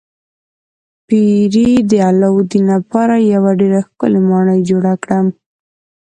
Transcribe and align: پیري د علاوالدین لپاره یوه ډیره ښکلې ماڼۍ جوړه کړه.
پیري 1.07 1.69
د 1.89 1.91
علاوالدین 2.07 2.63
لپاره 2.73 3.13
یوه 3.33 3.51
ډیره 3.59 3.79
ښکلې 3.87 4.21
ماڼۍ 4.29 4.59
جوړه 4.69 4.93
کړه. 5.03 5.19